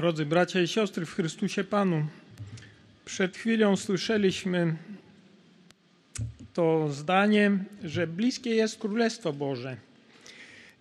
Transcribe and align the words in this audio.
Drodzy 0.00 0.26
bracia 0.26 0.60
i 0.60 0.68
siostry 0.68 1.06
w 1.06 1.14
Chrystusie 1.14 1.64
Panu, 1.64 2.06
przed 3.04 3.36
chwilą 3.36 3.76
słyszeliśmy 3.76 4.76
to 6.54 6.88
zdanie, 6.92 7.58
że 7.84 8.06
bliskie 8.06 8.50
jest 8.50 8.78
Królestwo 8.78 9.32
Boże. 9.32 9.76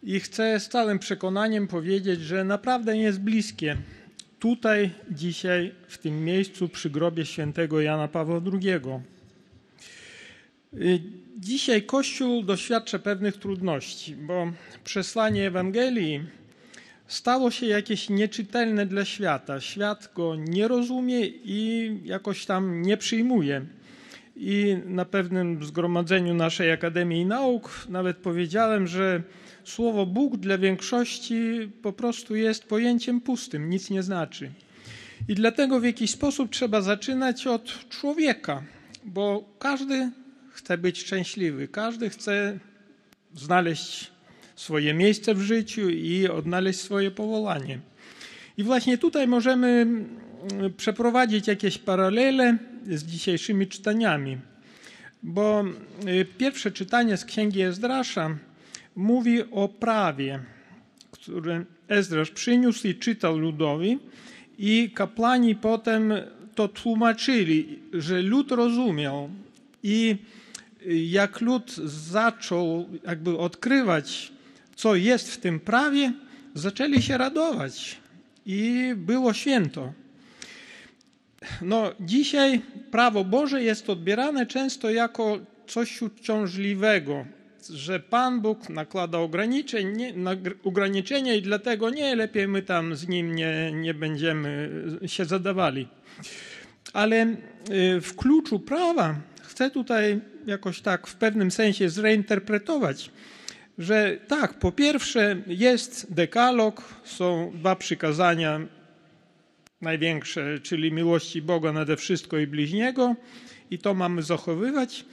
I 0.04 0.20
chcę 0.20 0.60
z 0.60 0.70
całym 0.70 1.00
przekonaniem 1.00 1.68
powiedzieć, 1.68 2.22
że 2.22 2.44
naprawdę 2.44 2.98
jest 2.98 3.20
bliskie. 3.20 3.78
Tutaj, 4.40 4.92
dzisiaj, 5.12 5.74
w 5.88 5.98
tym 5.98 6.26
miejscu, 6.26 6.70
przy 6.70 6.90
grobie 6.90 7.26
świętego 7.26 7.82
Jana 7.82 8.08
Pawła 8.08 8.42
II. 8.54 8.70
Y, 10.74 11.02
dzisiaj 11.38 11.84
Kościół 11.84 12.44
doświadcza 12.44 13.00
pewnych 13.00 13.38
trudności, 13.38 14.16
bo 14.16 14.52
przesłanie 14.84 15.48
Ewangelii 15.48 16.40
stało 17.10 17.52
się 17.52 17.66
jakieś 17.66 18.10
nieczytelne 18.10 18.86
dla 18.86 19.06
świata. 19.06 19.62
Świat 19.62 20.12
go 20.16 20.36
nie 20.36 20.68
rozumie 20.68 21.26
i 21.28 21.92
jakoś 22.04 22.46
tam 22.46 22.82
nie 22.82 22.98
przyjmuje. 22.98 23.66
I 24.36 24.78
na 24.86 25.06
pewnym 25.06 25.66
zgromadzeniu 25.66 26.34
naszej 26.34 26.72
Akademii 26.72 27.26
Nauk 27.26 27.86
nawet 27.90 28.18
powiedziałem, 28.18 28.88
że 28.88 29.24
słowo 29.64 30.06
Bóg 30.06 30.38
dla 30.38 30.58
większości 30.58 31.72
po 31.82 31.94
prostu 31.94 32.36
jest 32.36 32.64
pojęciem 32.64 33.22
pustym, 33.22 33.70
nic 33.70 33.90
nie 33.90 34.04
znaczy. 34.04 34.52
I 35.28 35.36
dlatego 35.36 35.80
w 35.80 35.84
jakiś 35.84 36.12
sposób 36.12 36.52
trzeba 36.52 36.82
zaczynać 36.82 37.48
od 37.48 37.90
człowieka, 37.90 38.64
bo 39.06 39.50
każdy 39.60 40.12
chce 40.52 40.78
być 40.78 41.00
szczęśliwy, 41.00 41.68
każdy 41.68 42.10
chce 42.10 42.60
znaleźć 43.34 44.12
swoje 44.60 44.94
miejsce 44.94 45.36
w 45.36 45.42
życiu 45.42 45.90
i 45.90 46.28
odnaleźć 46.28 46.80
swoje 46.80 47.12
powołanie. 47.12 47.80
I 48.58 48.64
właśnie 48.64 48.98
tutaj 48.98 49.28
możemy 49.28 49.68
mm, 49.68 50.20
przeprowadzić 50.78 51.48
jakieś 51.48 51.78
paralele 51.78 52.58
z 52.88 53.04
dzisiejszymi 53.04 53.68
czytaniami, 53.68 54.38
bo 55.24 55.66
y, 56.08 56.26
pierwsze 56.38 56.72
czytanie 56.72 57.18
z 57.18 57.26
Księgi 57.26 57.62
Ezdrasza 57.62 58.38
mówi 58.96 59.44
o 59.52 59.68
prawie, 59.68 60.40
które 61.12 61.66
Ezdrasz 61.88 62.32
przyniósł 62.32 62.88
i 62.88 62.96
czytał 62.96 63.38
ludowi 63.38 64.00
i 64.58 64.92
kapłani 64.94 65.56
potem 65.56 66.14
to 66.56 66.68
tłumaczyli, 66.68 67.80
że 67.94 68.22
lud 68.22 68.52
rozumiał 68.52 69.30
i 69.84 70.16
jak 71.10 71.42
lud 71.42 71.76
zaczął 71.86 72.90
jakby 73.08 73.38
odkrywać 73.38 74.39
co 74.80 74.96
jest 74.96 75.32
w 75.32 75.38
tym 75.38 75.60
prawie, 75.60 76.14
zaczęli 76.54 77.02
się 77.02 77.18
radować 77.18 77.98
i 78.46 78.94
było 78.96 79.34
święto. 79.34 79.94
No, 81.62 81.92
dzisiaj 82.00 82.62
prawo 82.92 83.24
Boże 83.24 83.64
jest 83.64 83.90
odbierane 83.90 84.46
często 84.46 84.90
jako 84.90 85.40
coś 85.68 86.02
uciążliwego, 86.02 87.26
że 87.70 88.00
Pan 88.00 88.42
Bóg 88.42 88.70
nakłada 88.70 89.18
ograniczenia, 89.18 90.08
ograniczenia 90.64 91.34
i 91.34 91.42
dlatego 91.42 91.90
nie, 91.90 92.16
lepiej 92.16 92.48
my 92.48 92.62
tam 92.62 92.96
z 92.96 93.08
Nim 93.08 93.36
nie, 93.36 93.72
nie 93.74 93.94
będziemy 93.94 94.70
się 95.06 95.26
zadawali. 95.26 95.88
Ale 96.94 97.26
y, 97.26 98.02
w 98.02 98.16
kluczu 98.16 98.60
prawa 98.60 99.16
chcę 99.42 99.72
tutaj 99.72 100.20
jakoś 100.46 100.82
tak 100.82 101.08
w 101.08 101.16
pewnym 101.16 101.52
sensie 101.52 101.90
zreinterpretować 101.90 103.12
że 103.80 104.18
tak, 104.28 104.54
po 104.54 104.72
pierwsze 104.72 105.36
jest 105.48 106.14
dekalog, 106.14 106.84
są 107.04 107.52
dwa 107.56 107.76
przykazania 107.76 108.60
największe, 109.82 110.60
czyli 110.60 110.92
miłości 110.92 111.42
Boga 111.42 111.72
nade 111.72 111.98
wszystko 111.98 112.38
i 112.38 112.48
bliźniego 112.48 113.16
i 113.72 113.80
to 113.80 113.94
mamy 113.94 114.24
zachowywać, 114.24 115.06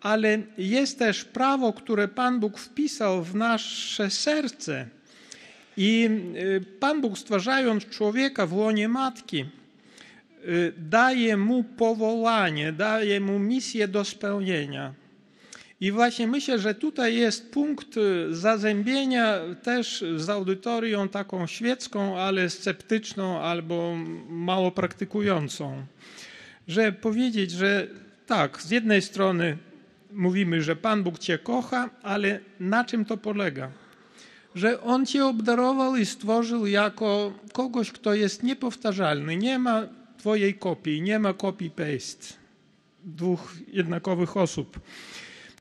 ale 0.00 0.38
jest 0.58 0.98
też 0.98 1.24
prawo, 1.24 1.72
które 1.72 2.08
Pan 2.08 2.40
Bóg 2.40 2.58
wpisał 2.58 3.22
w 3.22 3.34
nasze 3.34 4.10
serce 4.10 4.86
i 5.76 6.08
y, 6.36 6.64
Pan 6.80 7.00
Bóg 7.00 7.18
stwarzając 7.18 7.86
człowieka 7.86 8.46
w 8.46 8.52
łonie 8.52 8.88
matki, 8.88 9.44
y, 10.44 10.72
daje 10.78 11.36
mu 11.36 11.64
powołanie, 11.64 12.72
daje 12.72 13.20
mu 13.20 13.38
misję 13.38 13.88
do 13.88 14.04
spełnienia. 14.04 14.94
I 15.80 15.92
właśnie 15.92 16.26
myślę, 16.26 16.58
że 16.58 16.74
tutaj 16.74 17.16
jest 17.16 17.52
punkt 17.52 17.96
y, 17.96 18.34
zazębienia 18.34 19.38
też 19.62 20.04
z 20.16 20.28
audytorią 20.28 21.08
taką 21.08 21.46
świecką, 21.46 22.18
ale 22.18 22.50
sceptyczną 22.50 23.40
albo 23.40 23.96
mało 24.28 24.70
praktykującą. 24.70 25.86
Że 26.68 26.92
powiedzieć, 26.92 27.50
że 27.50 27.86
tak, 28.26 28.62
z 28.62 28.70
jednej 28.70 29.02
strony 29.02 29.58
mówimy, 30.12 30.62
że 30.62 30.76
Pan 30.76 31.02
Bóg 31.02 31.18
Cię 31.18 31.38
kocha, 31.38 31.90
ale 32.02 32.40
na 32.60 32.84
czym 32.84 33.04
to 33.04 33.16
polega? 33.16 33.70
Że 34.54 34.82
On 34.82 35.06
Cię 35.06 35.26
obdarował 35.26 35.96
i 35.96 36.06
stworzył 36.06 36.66
jako 36.66 37.32
kogoś, 37.52 37.92
kto 37.92 38.14
jest 38.14 38.42
niepowtarzalny. 38.42 39.36
Nie 39.36 39.58
ma 39.58 39.82
Twojej 40.18 40.54
kopii, 40.54 41.02
nie 41.02 41.18
ma 41.18 41.32
copy-paste 41.32 42.32
dwóch 43.04 43.54
jednakowych 43.72 44.36
osób. 44.36 44.80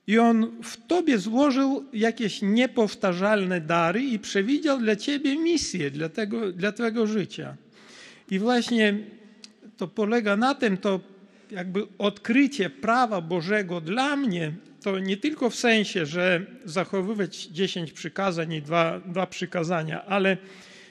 I 0.09 0.19
on 0.19 0.51
w 0.63 0.87
tobie 0.87 1.17
złożył 1.17 1.85
jakieś 1.93 2.41
niepowtarzalne 2.41 3.61
dary 3.61 4.03
i 4.03 4.19
przewidział 4.19 4.79
dla 4.79 4.95
ciebie 4.95 5.37
misję, 5.37 5.91
dla, 5.91 6.09
tego, 6.09 6.51
dla 6.51 6.71
twojego 6.71 7.07
życia. 7.07 7.55
I 8.31 8.39
właśnie 8.39 8.97
to 9.77 9.87
polega 9.87 10.37
na 10.37 10.55
tym, 10.55 10.77
to 10.77 10.99
jakby 11.51 11.87
odkrycie 11.97 12.69
prawa 12.69 13.21
Bożego 13.21 13.81
dla 13.81 14.15
mnie, 14.15 14.51
to 14.83 14.99
nie 14.99 15.17
tylko 15.17 15.49
w 15.49 15.55
sensie, 15.55 16.05
że 16.05 16.45
zachowywać 16.65 17.45
dziesięć 17.45 17.91
przykazań 17.91 18.53
i 18.53 18.61
dwa, 18.61 18.99
dwa 19.05 19.27
przykazania, 19.27 20.05
ale 20.05 20.37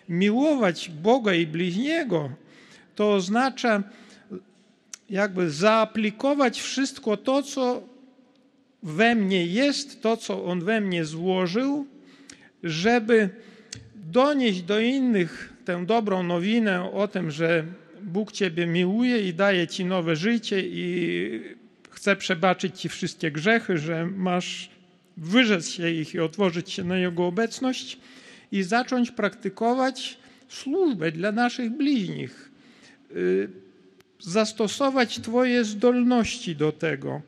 miłować 0.09 0.91
Boga 1.03 1.35
i 1.35 1.47
bliźniego, 1.47 2.31
to 2.95 3.13
oznacza 3.13 3.83
jakby 5.11 5.51
zaaplikować 5.51 6.61
wszystko 6.61 7.17
to, 7.17 7.43
co 7.43 7.98
we 8.83 9.15
mnie 9.15 9.47
jest 9.47 10.03
to, 10.03 10.17
co 10.17 10.45
On 10.45 10.61
we 10.61 10.81
mnie 10.81 11.05
złożył, 11.05 11.87
żeby 12.63 13.29
donieść 13.95 14.63
do 14.63 14.81
innych 14.81 15.53
tę 15.65 15.87
dobrą 15.87 16.23
nowinę 16.23 16.93
o 16.93 17.09
tym, 17.09 17.31
że 17.31 17.65
Bóg 18.03 18.33
Ciebie 18.33 18.67
miłuje 18.67 19.29
i 19.29 19.35
daje 19.35 19.69
Ci 19.69 19.85
nowe 19.85 20.17
życie 20.17 20.63
i 20.65 21.41
chce 21.91 22.17
przebaczyć 22.17 22.81
Ci 22.81 22.89
wszystkie 22.89 23.31
grzechy, 23.31 23.79
że 23.79 24.07
masz 24.07 24.71
wyrzec 25.17 25.69
się 25.69 25.91
ich 25.91 26.15
i 26.15 26.21
otworzyć 26.21 26.71
się 26.71 26.85
na 26.85 26.99
Jego 26.99 27.27
obecność 27.27 27.99
i 28.53 28.63
zacząć 28.63 29.11
praktykować 29.11 30.19
służbę 30.49 31.13
dla 31.13 31.33
naszych 31.33 31.71
bliźnich. 31.71 32.51
Y, 33.17 33.49
zastosować 34.21 35.21
Twoje 35.21 35.65
zdolności 35.65 36.57
do 36.57 36.73
tego. 36.73 37.23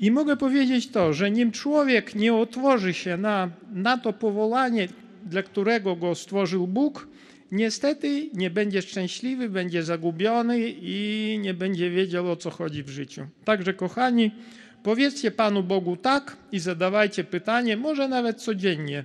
I 0.00 0.10
mogę 0.10 0.36
powiedzieć 0.36 0.88
to, 0.88 1.12
że 1.12 1.30
nim 1.30 1.52
człowiek 1.52 2.14
nie 2.14 2.34
otworzy 2.34 2.94
się 2.94 3.16
na, 3.16 3.50
na 3.72 3.98
to 3.98 4.12
powołanie, 4.12 4.88
dla 5.24 5.42
którego 5.42 5.96
go 5.96 6.14
stworzył 6.14 6.66
Bóg, 6.66 7.08
niestety 7.52 8.30
nie 8.34 8.50
będzie 8.50 8.82
szczęśliwy, 8.82 9.48
będzie 9.48 9.82
zagubiony 9.82 10.58
i 10.68 11.38
nie 11.40 11.54
będzie 11.54 11.90
wiedział 11.90 12.30
o 12.30 12.36
co 12.36 12.50
chodzi 12.50 12.82
w 12.82 12.88
życiu. 12.88 13.26
Także, 13.44 13.74
kochani, 13.74 14.30
powiedzcie 14.82 15.30
Panu 15.30 15.62
Bogu 15.62 15.96
tak 15.96 16.36
i 16.52 16.58
zadawajcie 16.58 17.24
pytanie, 17.24 17.76
może 17.76 18.08
nawet 18.08 18.42
codziennie. 18.42 19.04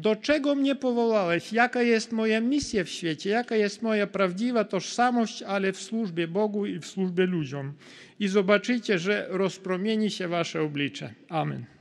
Do 0.00 0.16
czego 0.16 0.54
mnie 0.54 0.74
powołałeś? 0.74 1.52
Jaka 1.52 1.82
jest 1.82 2.12
moja 2.12 2.40
misja 2.40 2.84
w 2.84 2.88
świecie? 2.88 3.30
Jaka 3.30 3.56
jest 3.56 3.82
moja 3.82 4.06
prawdziwa 4.06 4.64
tożsamość, 4.64 5.42
ale 5.42 5.72
w 5.72 5.80
służbie 5.82 6.28
Bogu 6.28 6.66
i 6.66 6.78
w 6.78 6.86
służbie 6.86 7.26
ludziom? 7.26 7.72
I 8.20 8.28
zobaczycie, 8.28 8.98
że 8.98 9.26
rozpromieni 9.30 10.10
się 10.10 10.28
wasze 10.28 10.62
oblicze. 10.62 11.14
Amen. 11.28 11.64